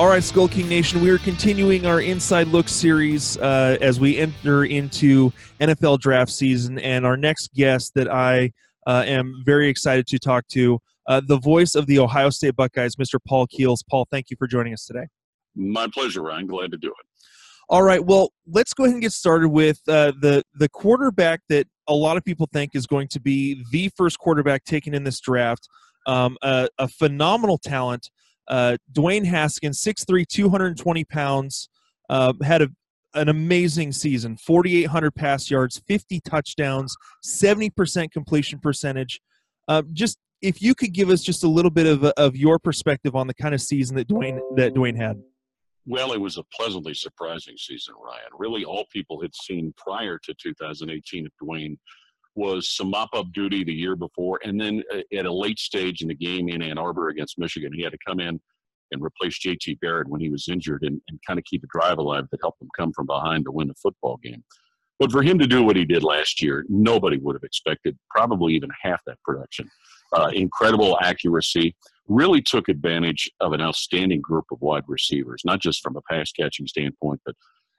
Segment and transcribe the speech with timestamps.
[0.00, 4.16] All right, Skull King Nation, we are continuing our Inside Look series uh, as we
[4.16, 5.30] enter into
[5.60, 6.78] NFL draft season.
[6.78, 8.50] And our next guest that I
[8.86, 12.96] uh, am very excited to talk to, uh, the voice of the Ohio State Buckeyes,
[12.96, 13.18] Mr.
[13.28, 13.84] Paul Keels.
[13.90, 15.06] Paul, thank you for joining us today.
[15.54, 16.46] My pleasure, Ryan.
[16.46, 17.06] Glad to do it.
[17.68, 21.66] All right, well, let's go ahead and get started with uh, the the quarterback that
[21.88, 25.20] a lot of people think is going to be the first quarterback taken in this
[25.20, 25.68] draft.
[26.06, 28.08] Um, a, a phenomenal talent
[28.50, 31.70] uh, Dwayne Haskins, 6'3", 220 pounds,
[32.10, 32.68] uh, had a,
[33.14, 36.94] an amazing season 4,800 pass yards, 50 touchdowns,
[37.24, 39.20] 70% completion percentage.
[39.68, 43.14] Uh, just if you could give us just a little bit of, of your perspective
[43.14, 45.20] on the kind of season that Dwayne that Dwayne had.
[45.86, 48.30] Well, it was a pleasantly surprising season, Ryan.
[48.38, 51.76] Really, all people had seen prior to 2018 of Dwayne
[52.34, 54.40] was some mop up duty the year before.
[54.44, 57.72] And then uh, at a late stage in the game in Ann Arbor against Michigan,
[57.72, 58.40] he had to come in
[58.92, 61.98] and replace JT Barrett when he was injured and, and kind of keep a drive
[61.98, 64.42] alive that helped them come from behind to win the football game.
[64.98, 68.54] But for him to do what he did last year, nobody would have expected probably
[68.54, 69.68] even half that production.
[70.12, 71.74] Uh, incredible accuracy,
[72.08, 76.32] really took advantage of an outstanding group of wide receivers, not just from a pass
[76.32, 77.34] catching standpoint, but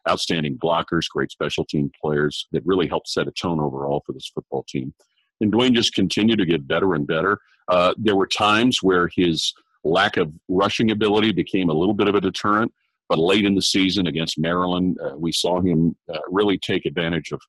[0.10, 4.32] outstanding blockers, great special team players that really helped set a tone overall for this
[4.34, 4.94] football team.
[5.42, 7.40] And Dwayne just continued to get better and better.
[7.68, 12.16] Uh, there were times where his lack of rushing ability became a little bit of
[12.16, 12.72] a deterrent,
[13.10, 17.32] but late in the season against Maryland, uh, we saw him uh, really take advantage
[17.32, 17.42] of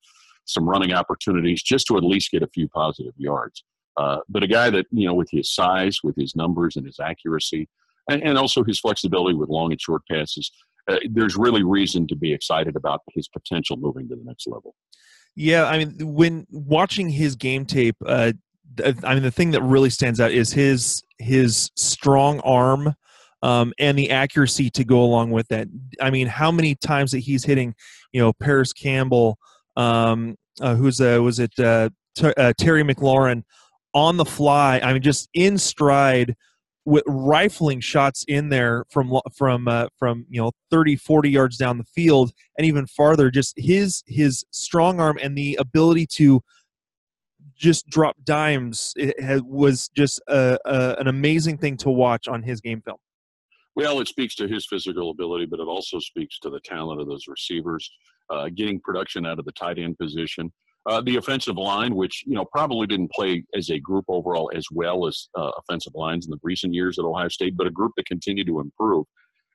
[0.45, 3.63] some running opportunities just to at least get a few positive yards.
[3.97, 6.99] Uh, but a guy that, you know, with his size, with his numbers and his
[6.99, 7.69] accuracy,
[8.09, 10.51] and, and also his flexibility with long and short passes,
[10.89, 14.75] uh, there's really reason to be excited about his potential moving to the next level.
[15.35, 18.33] Yeah, I mean, when watching his game tape, uh,
[18.85, 22.95] I mean, the thing that really stands out is his his strong arm
[23.43, 25.69] um, and the accuracy to go along with that.
[26.01, 27.75] I mean, how many times that he's hitting,
[28.13, 29.39] you know, Parris Campbell,
[29.77, 33.43] um, uh, who's uh, was it uh, T- uh, Terry McLaurin
[33.95, 34.81] on the fly?
[34.83, 36.37] I mean, just in stride
[36.85, 41.79] with rifling shots in there from from uh, from you know 30 40 yards down
[41.79, 46.43] the field and even farther just his his strong arm and the ability to
[47.57, 52.61] just drop dimes it was just a, a, an amazing thing to watch on his
[52.61, 52.99] game film.
[53.77, 57.07] Well it speaks to his physical ability but it also speaks to the talent of
[57.07, 57.89] those receivers
[58.31, 60.53] uh, getting production out of the tight end position
[60.87, 64.67] uh, the offensive line, which you know probably didn't play as a group overall as
[64.71, 67.93] well as uh, offensive lines in the recent years at Ohio State, but a group
[67.97, 69.07] that continued to improve.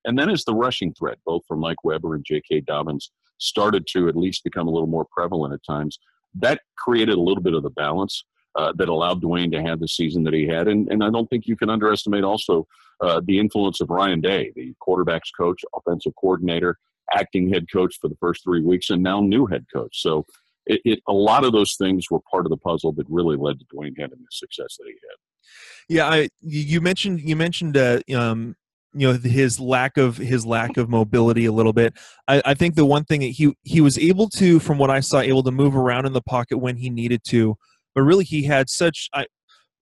[0.06, 2.62] And then as the rushing threat, both from Mike Weber and J.K.
[2.62, 6.00] Dobbins, started to at least become a little more prevalent at times,
[6.36, 8.24] that created a little bit of the balance
[8.56, 10.68] uh, that allowed Dwayne to have the season that he had.
[10.68, 12.68] And, and I don't think you can underestimate also
[13.02, 16.78] uh, the influence of Ryan Day, the quarterback's coach, offensive coordinator,
[17.14, 20.02] acting head coach for the first three weeks, and now new head coach.
[20.02, 20.26] So
[20.68, 23.60] it, it, a lot of those things were part of the puzzle that really led
[23.60, 25.18] to Dwayne having the success that he had.
[25.90, 28.56] Yeah, I you mentioned you mentioned uh, um,
[28.94, 31.94] you know his lack of his lack of mobility a little bit.
[32.28, 35.00] I, I think the one thing that he he was able to, from what I
[35.00, 37.56] saw, able to move around in the pocket when he needed to,
[37.96, 39.28] but really he had such I,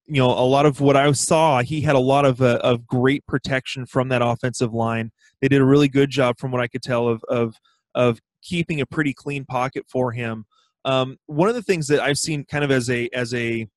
[0.06, 1.62] you know a lot of what I saw.
[1.63, 5.12] He had a lot of uh, of great protection from that offensive line.
[5.41, 7.56] They did a really good job, from what I could tell, of of
[7.95, 10.45] of keeping a pretty clean pocket for him.
[10.85, 13.68] Um, one of the things that I've seen kind of as a as a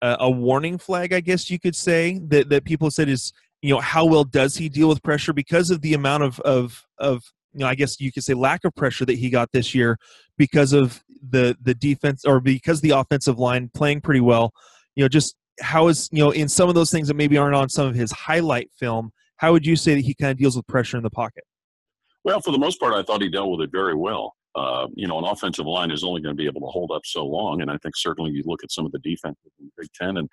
[0.00, 3.32] a warning flag, I guess you could say that that people said is
[3.62, 6.86] you know how well does he deal with pressure because of the amount of of
[6.98, 9.74] of you know I guess you could say lack of pressure that he got this
[9.74, 9.98] year
[10.38, 14.52] because of the the defense or because the offensive line playing pretty well.
[14.96, 17.54] You know, just how is you know in some of those things that maybe aren't
[17.54, 19.12] on some of his highlight film.
[19.36, 21.44] How would you say that he kind of deals with pressure in the pocket?
[22.24, 25.06] Well, for the most part, I thought he dealt with it very well uh, you
[25.06, 27.62] know, an offensive line is only going to be able to hold up so long.
[27.62, 30.16] And I think certainly you look at some of the defense in the Big Ten,
[30.16, 30.28] and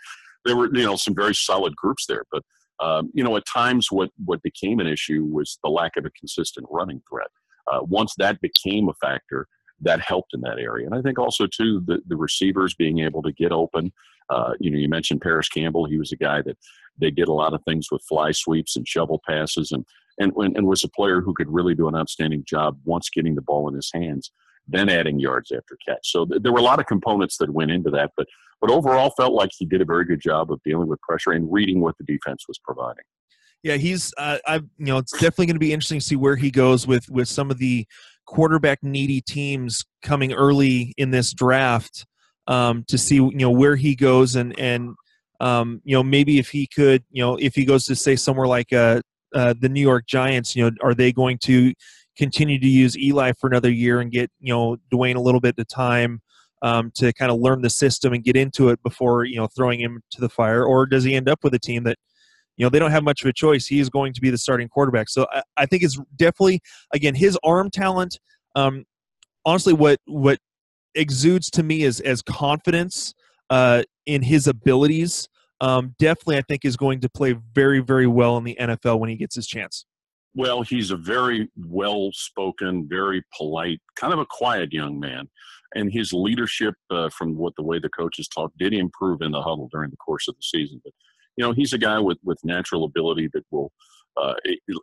[0.46, 2.24] there were, you know, some very solid groups there.
[2.32, 2.44] But,
[2.86, 6.12] um, you know, at times what, what became an issue was the lack of a
[6.12, 7.32] consistent running threat.
[7.72, 9.48] Uh, once that became a factor,
[9.82, 10.86] that helped in that area.
[10.86, 13.92] And I think also, too, the, the receivers being able to get open.
[14.30, 15.86] Uh, you know, you mentioned Parris Campbell.
[15.86, 16.58] He was a guy that
[16.98, 19.72] they did a lot of things with fly sweeps and shovel passes.
[19.72, 19.86] And
[20.18, 23.42] and, and was a player who could really do an outstanding job once getting the
[23.42, 24.32] ball in his hands,
[24.68, 26.12] then adding yards after catch.
[26.12, 28.28] So th- there were a lot of components that went into that, but
[28.62, 31.52] but overall felt like he did a very good job of dealing with pressure and
[31.52, 33.04] reading what the defense was providing.
[33.64, 36.36] Yeah, he's uh, I you know it's definitely going to be interesting to see where
[36.36, 37.86] he goes with with some of the
[38.26, 42.06] quarterback needy teams coming early in this draft
[42.48, 44.96] um, to see you know where he goes and and
[45.40, 48.48] um, you know maybe if he could you know if he goes to say somewhere
[48.48, 49.02] like a
[49.36, 50.56] uh, the New York Giants.
[50.56, 51.74] You know, are they going to
[52.18, 55.56] continue to use Eli for another year and get you know Dwayne a little bit
[55.58, 56.22] of time
[56.62, 59.80] um, to kind of learn the system and get into it before you know throwing
[59.80, 61.98] him to the fire, or does he end up with a team that
[62.58, 63.68] you know they don't have much of a choice?
[63.68, 65.10] He is going to be the starting quarterback.
[65.10, 66.62] So I, I think it's definitely
[66.94, 68.20] again his arm talent.
[68.56, 68.86] Um,
[69.46, 70.40] honestly, what what
[70.96, 73.14] exudes to me is as confidence
[73.50, 75.28] uh, in his abilities.
[75.62, 79.10] Um, definitely, I think is going to play very, very well in the NFL when
[79.10, 79.86] he gets his chance.
[80.34, 85.30] Well, he's a very well spoken, very polite, kind of a quiet young man.
[85.76, 89.42] And his leadership, uh, from what the way the coaches talk, did improve in the
[89.42, 90.82] huddle during the course of the season.
[90.84, 90.94] But,
[91.38, 93.72] you know, he's a guy with, with natural ability that will,
[94.22, 94.34] uh,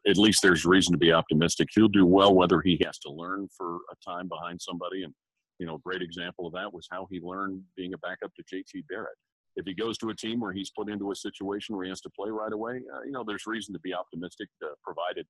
[0.07, 1.69] at least there's reason to be optimistic.
[1.75, 5.03] He'll do well whether he has to learn for a time behind somebody.
[5.03, 5.13] And,
[5.59, 8.43] you know, a great example of that was how he learned being a backup to
[8.43, 9.17] JT Barrett
[9.57, 12.01] if he goes to a team where he's put into a situation where he has
[12.03, 15.27] to play right away, uh, you know, there's reason to be optimistic, uh, provided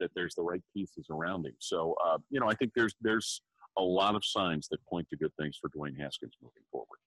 [0.00, 1.54] that there's the right pieces around him.
[1.58, 3.42] So, uh, you know, I think there's there's
[3.78, 6.98] a lot of signs that point to good things for Dwayne Haskins moving forward.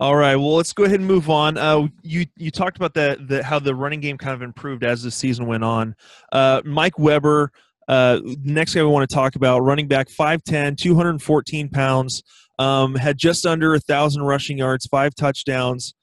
[0.00, 0.34] All right.
[0.34, 1.56] Well, let's go ahead and move on.
[1.56, 5.02] Uh, you you talked about that the how the running game kind of improved as
[5.04, 5.94] the season went on.
[6.32, 7.52] Uh, Mike Weber,
[7.86, 12.24] uh, next guy we want to talk about, running back 5'10", 214 pounds,
[12.58, 15.94] um, had just under a thousand rushing yards, five touchdowns,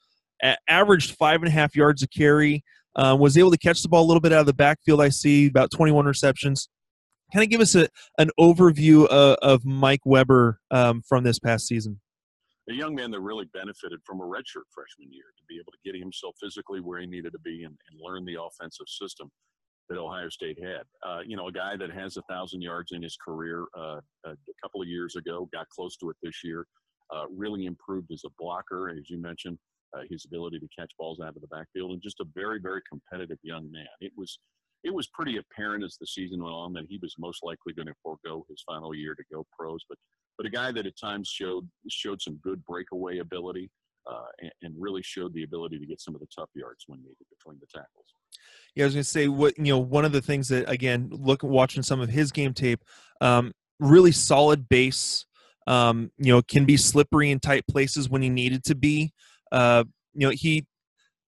[0.67, 2.63] averaged five and a half yards a carry.
[2.93, 4.99] Uh, was able to catch the ball a little bit out of the backfield.
[4.99, 6.67] I see about 21 receptions.
[7.33, 7.87] Kind of give us a,
[8.17, 12.01] an overview of, of Mike Weber um, from this past season.
[12.69, 15.77] A young man that really benefited from a redshirt freshman year to be able to
[15.85, 19.31] get himself physically where he needed to be and, and learn the offensive system
[19.91, 20.83] that Ohio State had.
[21.05, 24.35] Uh, you know, a guy that has a thousand yards in his career uh, a
[24.63, 26.65] couple of years ago, got close to it this year.
[27.13, 29.57] Uh, really improved as a blocker, as you mentioned
[29.93, 32.81] uh, his ability to catch balls out of the backfield, and just a very, very
[32.89, 33.87] competitive young man.
[33.99, 34.39] It was
[34.83, 37.87] it was pretty apparent as the season went on that he was most likely going
[37.87, 39.97] to forego his final year to go pros, but
[40.37, 43.69] but a guy that at times showed showed some good breakaway ability
[44.09, 46.99] uh, and, and, really showed the ability to get some of the tough yards when
[46.99, 48.15] needed between the tackles.
[48.75, 49.79] Yeah, I was going to say what you know.
[49.79, 52.83] One of the things that again, look watching some of his game tape,
[53.19, 55.25] um, really solid base.
[55.67, 59.13] Um, you know, can be slippery in tight places when he needed to be.
[59.51, 59.83] Uh,
[60.13, 60.65] you know, he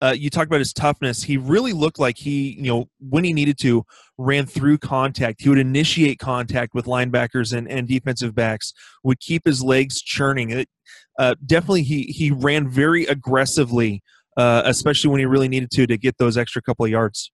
[0.03, 1.23] uh, you talked about his toughness.
[1.23, 3.85] He really looked like he, you know, when he needed to,
[4.17, 5.41] ran through contact.
[5.41, 8.73] He would initiate contact with linebackers and, and defensive backs.
[9.03, 10.49] Would keep his legs churning.
[10.49, 10.69] It,
[11.17, 14.03] uh, definitely, he he ran very aggressively,
[14.37, 17.31] uh, especially when he really needed to to get those extra couple of yards.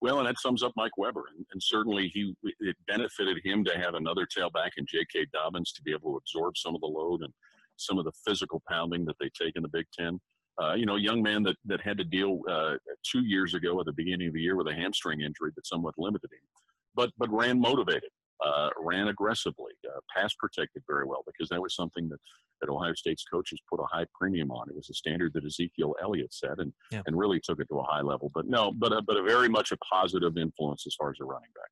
[0.00, 3.76] Well, and that sums up Mike Weber, and, and certainly he it benefited him to
[3.76, 5.26] have another tailback in J.K.
[5.32, 7.32] Dobbins to be able to absorb some of the load and
[7.76, 10.20] some of the physical pounding that they take in the Big Ten.
[10.60, 12.74] Uh, you know, a young man that, that had to deal uh,
[13.04, 15.94] two years ago at the beginning of the year with a hamstring injury that somewhat
[15.98, 16.48] limited him,
[16.94, 18.10] but but ran motivated,
[18.44, 22.18] uh, ran aggressively, uh, pass protected very well because that was something that,
[22.60, 24.68] that Ohio State's coaches put a high premium on.
[24.68, 27.02] It was a standard that Ezekiel Elliott set and yeah.
[27.06, 28.30] and really took it to a high level.
[28.34, 31.24] But no, but a, but a very much a positive influence as far as a
[31.24, 31.70] running back.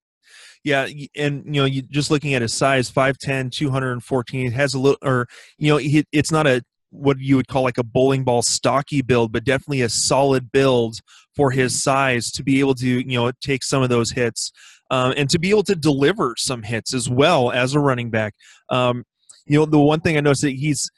[0.64, 4.78] Yeah, and you know, you just looking at his size, 5'10", 214, it has a
[4.78, 5.28] little, or
[5.58, 9.02] you know, he, it's not a what you would call like a bowling ball stocky
[9.02, 11.00] build, but definitely a solid build
[11.34, 14.50] for his size to be able to you know take some of those hits
[14.90, 18.34] um, and to be able to deliver some hits as well as a running back.
[18.70, 19.04] Um,
[19.46, 20.90] you know, the one thing I noticed that he's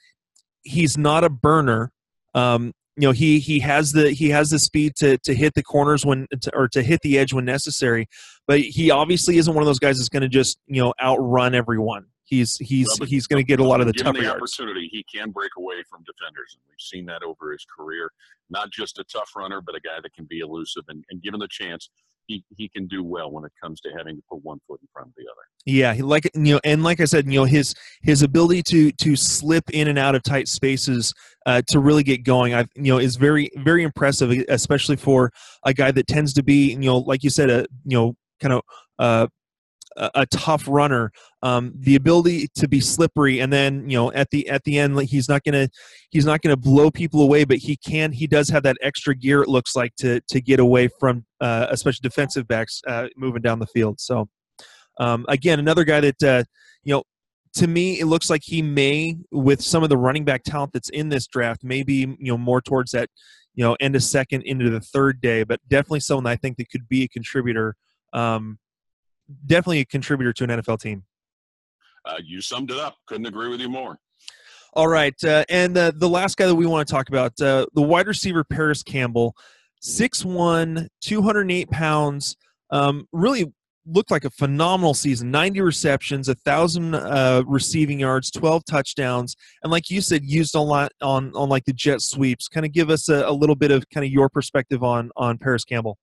[0.62, 1.92] he's not a burner.
[2.34, 5.62] Um, you know, he he has the he has the speed to to hit the
[5.62, 8.08] corners when to, or to hit the edge when necessary,
[8.46, 11.54] but he obviously isn't one of those guys that's going to just you know outrun
[11.54, 12.06] everyone.
[12.24, 15.04] He's he's well, he's going to get a lot of the tougher the opportunity, he
[15.14, 18.10] can break away from defenders, and we've seen that over his career.
[18.50, 21.40] Not just a tough runner, but a guy that can be elusive, and, and given
[21.40, 21.88] the chance,
[22.28, 24.88] he, he can do well when it comes to having to put one foot in
[24.92, 25.40] front of the other.
[25.64, 28.92] Yeah, he like you know, and like I said, you know, his his ability to
[28.92, 31.12] to slip in and out of tight spaces
[31.46, 35.32] uh, to really get going, I you know, is very very impressive, especially for
[35.64, 38.54] a guy that tends to be, you know, like you said, a you know, kind
[38.54, 38.62] of
[38.98, 39.26] uh,
[40.14, 41.10] a, tough runner.
[41.42, 45.00] Um, the ability to be slippery, and then you know at the at the end,
[45.02, 45.68] he's not gonna
[46.10, 49.42] he's not gonna blow people away, but he can he does have that extra gear.
[49.42, 53.58] It looks like to to get away from uh, especially defensive backs uh, moving down
[53.58, 54.00] the field.
[54.00, 54.28] So
[54.98, 56.44] um, again, another guy that uh,
[56.82, 57.02] you know
[57.54, 60.90] to me, it looks like he may, with some of the running back talent that's
[60.90, 63.08] in this draft, maybe you know more towards that,
[63.54, 66.70] you know, end of second into the third day, but definitely someone I think that
[66.70, 67.74] could be a contributor
[68.12, 68.58] um,
[69.46, 71.04] definitely a contributor to an NFL team.
[72.04, 72.96] Uh, you summed it up.
[73.06, 73.98] Couldn't agree with you more.
[74.74, 77.66] All right, uh, and uh, the last guy that we want to talk about, uh,
[77.74, 79.34] the wide receiver Parris Campbell,
[79.82, 82.36] 6'1", 208 pounds.
[82.70, 83.46] Um, really
[83.90, 89.36] looked like a phenomenal season 90 receptions, a 1,000 uh, receiving yards, 12 touchdowns.
[89.62, 92.48] And like you said, used a lot on, on like the jet sweeps.
[92.48, 95.38] Kind of give us a, a little bit of kind of your perspective on, on
[95.38, 95.98] Parris Campbell.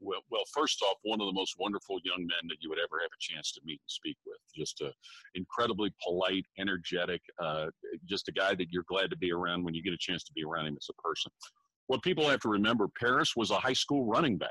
[0.00, 3.00] Well, well, first off, one of the most wonderful young men that you would ever
[3.00, 4.38] have a chance to meet and speak with.
[4.56, 4.92] Just a
[5.34, 7.66] incredibly polite, energetic, uh,
[8.06, 10.32] just a guy that you're glad to be around when you get a chance to
[10.32, 11.30] be around him as a person.
[11.88, 14.50] What people have to remember, Parris was a high school running back.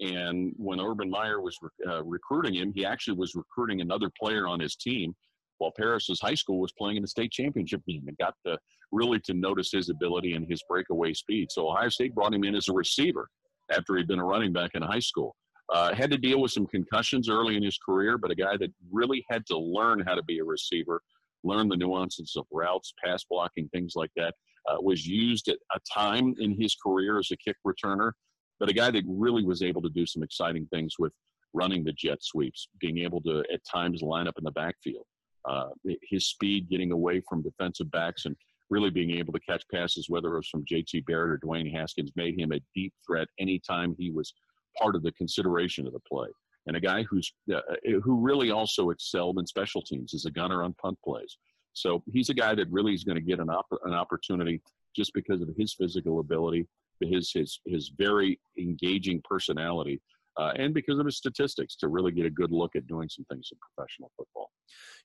[0.00, 1.56] And when Urban Meyer was
[1.86, 5.14] uh, recruiting him, he actually was recruiting another player on his team
[5.58, 8.56] while Parris's high school was playing in the state championship game and got to
[8.92, 11.48] really to notice his ability and his breakaway speed.
[11.50, 13.28] So Ohio State brought him in as a receiver
[13.70, 15.36] after he'd been a running back in high school.
[15.72, 18.72] Uh, had to deal with some concussions early in his career, but a guy that
[18.90, 21.00] really had to learn how to be a receiver,
[21.44, 24.34] learn the nuances of routes, pass blocking, things like that.
[24.68, 28.12] Uh, was used at a time in his career as a kick returner,
[28.58, 31.12] but a guy that really was able to do some exciting things with
[31.54, 35.06] running the jet sweeps, being able to at times line up in the backfield.
[35.48, 35.68] Uh,
[36.02, 38.36] his speed getting away from defensive backs and
[38.70, 42.12] really being able to catch passes, whether it was from JT Barrett or Dwayne Haskins,
[42.16, 44.32] made him a deep threat anytime he was
[44.78, 46.28] part of the consideration of the play.
[46.66, 47.60] And a guy who's uh,
[48.02, 51.38] who really also excelled in special teams as a gunner on punt plays.
[51.72, 54.60] So he's a guy that really is going to get an, op- an opportunity
[54.94, 56.66] just because of his physical ability,
[57.00, 60.00] his his his very engaging personality
[60.40, 63.26] uh, and because of his statistics to really get a good look at doing some
[63.30, 64.50] things in professional football.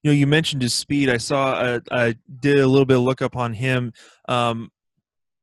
[0.01, 1.09] You know, you mentioned his speed.
[1.09, 3.91] I saw, uh, I did a little bit of look up on him.
[4.29, 4.71] Um,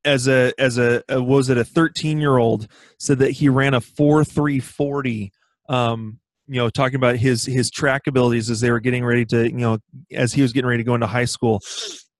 [0.04, 2.66] as a as a, a was it a 13 year old
[2.98, 5.32] said that he ran a 4 3 40
[5.68, 6.18] um
[6.48, 9.58] you know talking about his his track abilities as they were getting ready to you
[9.58, 9.78] know
[10.12, 11.60] as he was getting ready to go into high school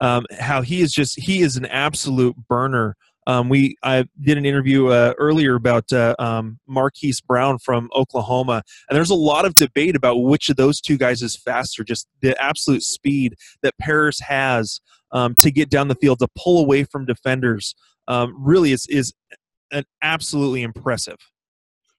[0.00, 2.94] um how he is just he is an absolute burner
[3.26, 8.62] um, we I did an interview uh, earlier about uh, um, Marquise Brown from Oklahoma,
[8.88, 11.84] and there's a lot of debate about which of those two guys is faster.
[11.84, 14.80] Just the absolute speed that Parris has
[15.12, 17.74] um, to get down the field to pull away from defenders
[18.08, 19.12] um, really is is
[19.70, 21.18] an absolutely impressive.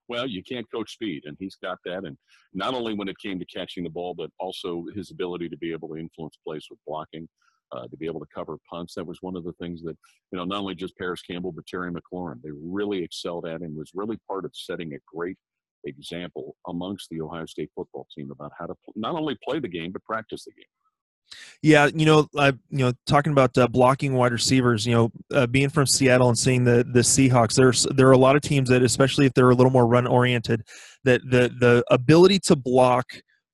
[0.09, 2.03] Well, you can't coach speed, and he's got that.
[2.03, 2.17] And
[2.53, 5.71] not only when it came to catching the ball, but also his ability to be
[5.71, 7.27] able to influence plays with blocking
[7.75, 8.93] uh, to be able to cover punts.
[8.95, 9.97] That was one of the things that,
[10.31, 13.75] you know, not only just Parris Campbell, but Terry McLaurin, they really excelled at and
[13.75, 15.37] was really part of setting a great
[15.85, 19.67] example amongst the Ohio State football team about how to pl- not only play the
[19.67, 20.65] game, but practice the game.
[21.61, 25.69] Yeah, you know, you know, talking about uh, blocking wide receivers, you know, uh, being
[25.69, 28.83] from Seattle and seeing the the Seahawks, there's there are a lot of teams that,
[28.83, 30.63] especially if they're a little more run oriented,
[31.05, 33.05] that the the ability to block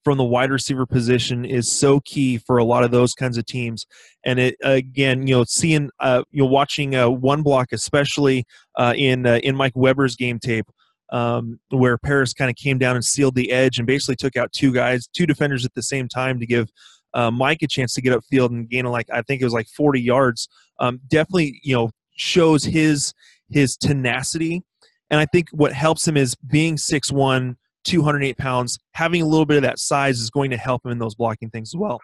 [0.04, 3.46] from the wide receiver position is so key for a lot of those kinds of
[3.46, 3.86] teams.
[4.26, 8.46] And it again, you know, seeing uh, you know watching uh, one block, especially
[8.78, 10.68] uh, in uh, in Mike Weber's game tape,
[11.12, 14.52] um, where Parris kind of came down and sealed the edge and basically took out
[14.52, 16.70] two guys, two defenders at the same time to give
[17.14, 19.68] uh, Mike a chance to get upfield and gain like I think it was like
[19.68, 20.48] 40 yards.
[20.80, 23.14] Um, definitely, you know, shows his
[23.50, 24.64] his tenacity.
[25.10, 27.58] And I think what helps him is being six one
[27.90, 31.00] 208 pounds, having a little bit of that size is going to help him in
[31.00, 32.00] those blocking things as well.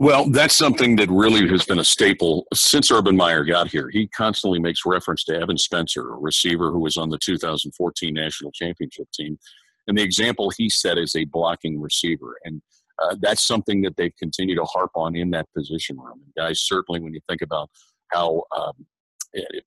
[0.00, 3.88] Well, that's something that really has been a staple since Urban Meyer got here.
[3.90, 8.50] He constantly makes reference to Evan Spencer, a receiver who was on the 2014 national
[8.50, 9.38] championship team.
[9.86, 12.36] And the example he set is a blocking receiver.
[12.44, 12.60] And
[13.02, 16.20] uh, that's something that they've continued to harp on in that position room.
[16.24, 17.70] And guys, certainly when you think about
[18.08, 18.86] how um,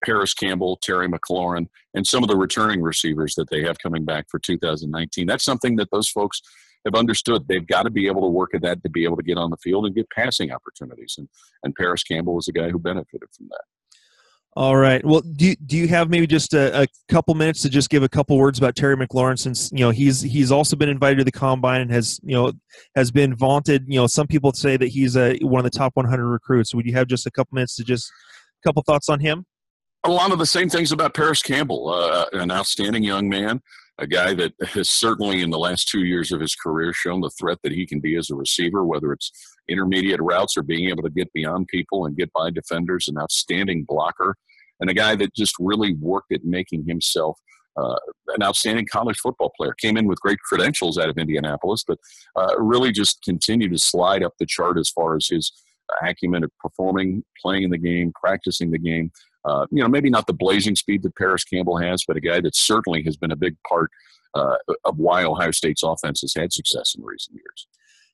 [0.03, 4.25] Parris Campbell, Terry McLaurin, and some of the returning receivers that they have coming back
[4.29, 5.27] for 2019.
[5.27, 6.41] That's something that those folks
[6.85, 7.47] have understood.
[7.47, 9.49] They've got to be able to work at that to be able to get on
[9.49, 11.15] the field and get passing opportunities.
[11.17, 11.27] And,
[11.63, 13.61] and Parris Campbell was a guy who benefited from that.
[14.57, 15.05] All right.
[15.05, 18.09] Well, do do you have maybe just a, a, couple minutes to just give a
[18.09, 21.31] couple words about Terry McLaurin, since you know he's he's also been invited to the
[21.31, 22.51] combine and has you know
[22.95, 23.85] has been vaunted.
[23.87, 26.73] You know, some people say that he's a one of the top 100 recruits.
[26.73, 29.45] Would you have just a couple minutes to just a couple thoughts on him?
[30.03, 33.61] A lot of the same things about Parris Campbell, uh, an outstanding young man,
[33.99, 37.31] a guy that has certainly in the last two years of his career shown the
[37.31, 39.31] threat that he can be as a receiver, whether it's
[39.67, 43.85] intermediate routes or being able to get beyond people and get by defenders, an outstanding
[43.87, 44.35] blocker,
[44.79, 47.39] and a guy that just really worked at making himself
[47.75, 47.95] uh,
[48.29, 49.73] an outstanding college football player.
[49.79, 51.97] Came in with great credentials out of Indianapolis, but
[52.35, 55.51] uh, really just continued to slide up the chart as far as his
[56.03, 59.11] acumen of performing, playing the game, practicing the game,
[59.47, 62.41] uh, you know, maybe not the blazing speed that Parris Campbell has, but a guy
[62.41, 63.89] that certainly has been a big part
[64.35, 67.67] uh, of why Ohio State's offense has had success in recent years.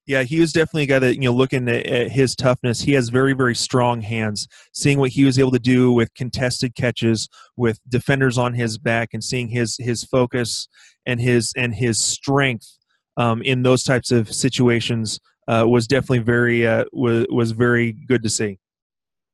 [0.05, 2.81] Yeah, he was definitely a guy that you know looking at, at, his toughness.
[2.81, 4.47] He has very very strong hands.
[4.73, 9.09] Seeing what he was able to do with contested catches, with defenders on his back,
[9.13, 10.67] and seeing his his focus
[11.05, 12.67] and his and his strength
[13.15, 18.23] um, in those types of situations uh, was definitely very uh, was was very good
[18.23, 18.59] to see.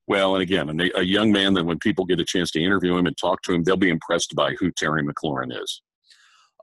[0.10, 3.06] Well, and again, a young man that when people get a chance to interview him
[3.06, 5.84] and talk to him, they'll be impressed by who Terry McLaurin is.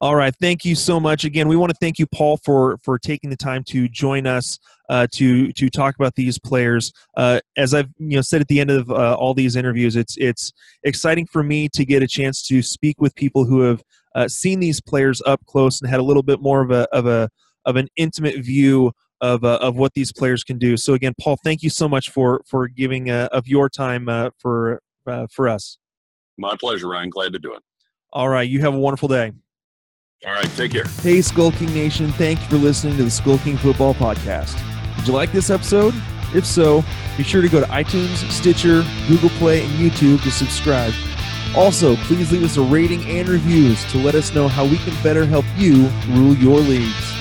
[0.00, 1.24] All right, thank you so much.
[1.24, 4.58] Again, we want to thank you, Paul, for for taking the time to join us
[4.90, 6.92] uh, to to talk about these players.
[7.16, 10.18] Uh, as I've you know said at the end of uh, all these interviews, it's
[10.18, 13.82] it's exciting for me to get a chance to speak with people who have
[14.16, 17.06] uh, seen these players up close and had a little bit more of a of
[17.06, 17.30] a
[17.64, 20.76] of an intimate view of uh, of what these players can do.
[20.76, 24.08] So again, Paul, thank you so much for for giving uh, of your time
[24.38, 24.80] for
[25.30, 25.78] for us.
[26.38, 27.10] My pleasure, Ryan.
[27.10, 27.62] Glad to do it.
[28.12, 29.32] All right, you have a wonderful day.
[30.26, 30.84] All right, take care.
[31.02, 34.58] Hey, Skull King Nation, thank you for listening to the Skull King Football Podcast.
[34.96, 35.94] Did you like this episode?
[36.34, 36.82] If so,
[37.16, 40.92] be sure to go to iTunes, Stitcher, Google Play, and YouTube to subscribe.
[41.54, 44.94] Also, please leave us a rating and reviews to let us know how we can
[45.02, 47.15] better help you rule your leagues.